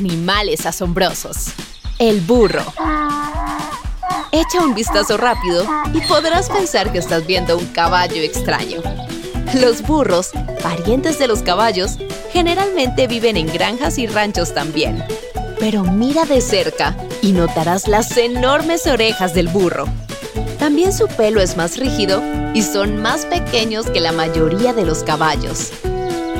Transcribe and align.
Animales 0.00 0.64
asombrosos. 0.64 1.48
El 1.98 2.22
burro. 2.22 2.64
Echa 4.32 4.64
un 4.64 4.74
vistazo 4.74 5.18
rápido 5.18 5.66
y 5.92 6.00
podrás 6.00 6.48
pensar 6.48 6.90
que 6.90 6.96
estás 6.96 7.26
viendo 7.26 7.58
un 7.58 7.66
caballo 7.66 8.22
extraño. 8.22 8.80
Los 9.60 9.82
burros, 9.82 10.30
parientes 10.62 11.18
de 11.18 11.26
los 11.26 11.42
caballos, 11.42 11.98
generalmente 12.32 13.08
viven 13.08 13.36
en 13.36 13.48
granjas 13.48 13.98
y 13.98 14.06
ranchos 14.06 14.54
también. 14.54 15.04
Pero 15.58 15.84
mira 15.84 16.24
de 16.24 16.40
cerca 16.40 16.96
y 17.20 17.32
notarás 17.32 17.86
las 17.86 18.16
enormes 18.16 18.86
orejas 18.86 19.34
del 19.34 19.48
burro. 19.48 19.84
También 20.58 20.94
su 20.94 21.08
pelo 21.08 21.42
es 21.42 21.58
más 21.58 21.76
rígido 21.76 22.22
y 22.54 22.62
son 22.62 23.02
más 23.02 23.26
pequeños 23.26 23.90
que 23.90 24.00
la 24.00 24.12
mayoría 24.12 24.72
de 24.72 24.86
los 24.86 25.02
caballos. 25.02 25.72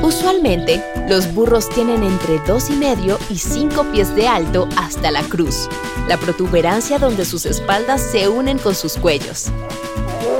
Usualmente, 0.01 0.83
los 1.07 1.33
burros 1.33 1.69
tienen 1.69 2.03
entre 2.03 2.39
2,5 2.45 3.17
y 3.29 3.37
5 3.37 3.83
pies 3.91 4.15
de 4.15 4.27
alto 4.27 4.67
hasta 4.77 5.11
la 5.11 5.21
cruz, 5.23 5.69
la 6.07 6.17
protuberancia 6.17 6.97
donde 6.97 7.25
sus 7.25 7.45
espaldas 7.45 8.01
se 8.01 8.27
unen 8.27 8.57
con 8.57 8.75
sus 8.75 8.93
cuellos. 8.93 9.51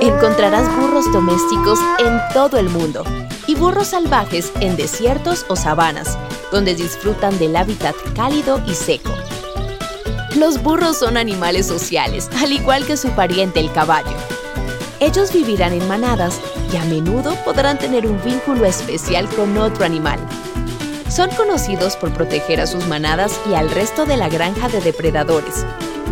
Encontrarás 0.01 0.67
burros 0.77 1.11
domésticos 1.13 1.79
en 1.99 2.19
todo 2.33 2.57
el 2.57 2.69
mundo 2.69 3.03
y 3.45 3.55
burros 3.55 3.89
salvajes 3.89 4.51
en 4.59 4.75
desiertos 4.75 5.45
o 5.47 5.55
sabanas, 5.55 6.17
donde 6.51 6.73
disfrutan 6.73 7.37
del 7.37 7.55
hábitat 7.55 7.95
cálido 8.15 8.59
y 8.65 8.73
seco. 8.73 9.11
Los 10.35 10.63
burros 10.63 10.97
son 10.97 11.17
animales 11.17 11.67
sociales, 11.67 12.29
al 12.41 12.51
igual 12.53 12.85
que 12.85 12.97
su 12.97 13.09
pariente 13.09 13.59
el 13.59 13.71
caballo. 13.71 14.15
Ellos 14.99 15.33
vivirán 15.33 15.73
en 15.73 15.87
manadas 15.87 16.39
y 16.71 16.77
a 16.77 16.85
menudo 16.85 17.35
podrán 17.43 17.77
tener 17.77 18.07
un 18.07 18.21
vínculo 18.23 18.65
especial 18.65 19.27
con 19.29 19.57
otro 19.57 19.85
animal. 19.85 20.19
Son 21.09 21.29
conocidos 21.31 21.95
por 21.97 22.11
proteger 22.13 22.61
a 22.61 22.67
sus 22.67 22.87
manadas 22.87 23.39
y 23.49 23.53
al 23.53 23.69
resto 23.69 24.05
de 24.05 24.17
la 24.17 24.29
granja 24.29 24.69
de 24.69 24.79
depredadores, 24.79 25.65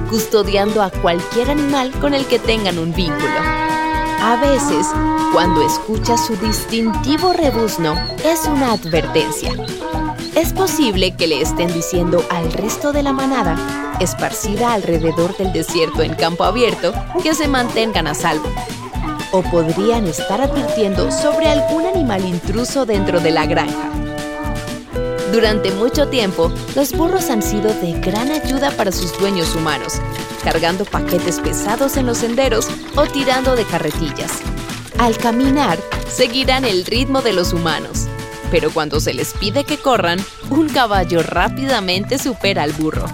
custodiando 0.09 0.81
a 0.81 0.89
cualquier 0.89 1.49
animal 1.49 1.91
con 2.01 2.13
el 2.13 2.25
que 2.25 2.39
tengan 2.39 2.77
un 2.77 2.93
vínculo. 2.93 3.39
A 4.21 4.35
veces, 4.41 4.85
cuando 5.31 5.65
escuchas 5.65 6.25
su 6.25 6.35
distintivo 6.35 7.31
rebuzno, 7.31 7.95
es 8.25 8.45
una 8.45 8.73
advertencia. 8.73 9.53
Es 10.35 10.51
posible 10.51 11.15
que 11.15 11.27
le 11.27 11.41
estén 11.41 11.71
diciendo 11.73 12.25
al 12.29 12.51
resto 12.51 12.91
de 12.91 13.03
la 13.03 13.13
manada, 13.13 13.57
esparcida 14.01 14.73
alrededor 14.73 15.35
del 15.37 15.53
desierto 15.53 16.01
en 16.01 16.15
campo 16.15 16.43
abierto, 16.43 16.93
que 17.23 17.33
se 17.33 17.47
mantengan 17.47 18.07
a 18.07 18.13
salvo. 18.13 18.49
O 19.31 19.43
podrían 19.43 20.07
estar 20.07 20.41
advirtiendo 20.41 21.11
sobre 21.11 21.47
algún 21.47 21.85
animal 21.85 22.25
intruso 22.25 22.85
dentro 22.85 23.19
de 23.19 23.31
la 23.31 23.45
granja. 23.45 23.89
Durante 25.31 25.71
mucho 25.71 26.07
tiempo, 26.07 26.51
los 26.75 26.91
burros 26.93 27.29
han 27.29 27.43
sido 27.43 27.71
de 27.71 27.93
gran 28.01 28.31
ayuda 28.31 28.71
para 28.71 28.91
sus 28.91 29.17
dueños 29.19 29.53
humanos, 29.55 29.93
cargando 30.43 30.85
paquetes 30.85 31.39
pesados 31.39 31.97
en 31.97 32.07
los 32.07 32.17
senderos 32.17 32.67
o 32.95 33.05
tirando 33.05 33.55
de 33.55 33.63
carretillas. 33.65 34.39
Al 34.97 35.15
caminar, 35.17 35.77
seguirán 36.11 36.65
el 36.65 36.83
ritmo 36.83 37.21
de 37.21 37.33
los 37.33 37.53
humanos, 37.53 38.07
pero 38.49 38.71
cuando 38.71 38.99
se 38.99 39.13
les 39.13 39.33
pide 39.33 39.63
que 39.63 39.77
corran, 39.77 40.19
un 40.49 40.67
caballo 40.69 41.21
rápidamente 41.21 42.17
supera 42.17 42.63
al 42.63 42.73
burro. 42.73 43.05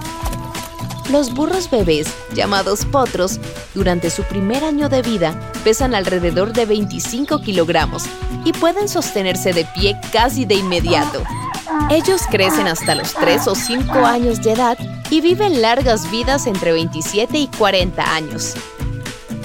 Los 1.11 1.31
burros 1.33 1.69
bebés, 1.69 2.07
llamados 2.33 2.83
potros, 2.85 3.39
durante 3.75 4.09
su 4.09 4.23
primer 4.23 4.63
año 4.63 4.89
de 4.89 5.03
vida 5.03 5.39
pesan 5.63 5.93
alrededor 5.93 6.51
de 6.51 6.65
25 6.65 7.41
kilogramos 7.41 8.05
y 8.43 8.53
pueden 8.53 8.89
sostenerse 8.89 9.53
de 9.53 9.65
pie 9.65 9.95
casi 10.11 10.45
de 10.45 10.55
inmediato. 10.55 11.23
Ellos 11.91 12.21
crecen 12.31 12.67
hasta 12.67 12.95
los 12.95 13.13
3 13.13 13.47
o 13.47 13.55
5 13.55 13.99
años 13.99 14.41
de 14.41 14.53
edad 14.53 14.77
y 15.11 15.21
viven 15.21 15.61
largas 15.61 16.09
vidas 16.09 16.47
entre 16.47 16.71
27 16.71 17.37
y 17.37 17.47
40 17.47 18.15
años. 18.15 18.55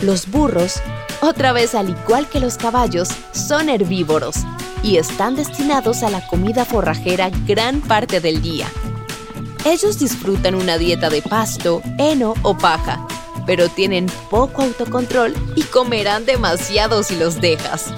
Los 0.02 0.30
burros, 0.30 0.80
otra 1.20 1.52
vez 1.52 1.74
al 1.74 1.90
igual 1.90 2.26
que 2.28 2.40
los 2.40 2.56
caballos, 2.56 3.10
son 3.32 3.68
herbívoros 3.68 4.36
y 4.82 4.96
están 4.96 5.36
destinados 5.36 6.02
a 6.02 6.08
la 6.08 6.26
comida 6.26 6.64
forrajera 6.64 7.30
gran 7.46 7.82
parte 7.82 8.20
del 8.20 8.40
día. 8.40 8.66
Ellos 9.64 9.98
disfrutan 9.98 10.54
una 10.54 10.78
dieta 10.78 11.10
de 11.10 11.20
pasto, 11.20 11.82
heno 11.98 12.34
o 12.42 12.56
paja, 12.56 13.06
pero 13.44 13.68
tienen 13.68 14.06
poco 14.30 14.62
autocontrol 14.62 15.34
y 15.54 15.62
comerán 15.64 16.24
demasiado 16.24 17.02
si 17.02 17.16
los 17.16 17.40
dejas. 17.42 17.92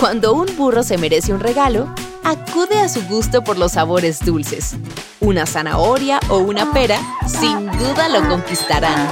Cuando 0.00 0.32
un 0.32 0.46
burro 0.56 0.82
se 0.82 0.96
merece 0.96 1.34
un 1.34 1.40
regalo, 1.40 1.92
acude 2.24 2.78
a 2.78 2.88
su 2.88 3.02
gusto 3.08 3.44
por 3.44 3.58
los 3.58 3.72
sabores 3.72 4.24
dulces. 4.24 4.76
Una 5.20 5.44
zanahoria 5.44 6.18
o 6.30 6.38
una 6.38 6.72
pera 6.72 6.98
sin 7.26 7.66
duda 7.66 8.08
lo 8.08 8.26
conquistarán. 8.26 9.08